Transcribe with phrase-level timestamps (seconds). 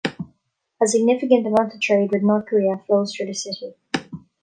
[0.81, 3.75] A significant amount of trade with North Korea flows through the city.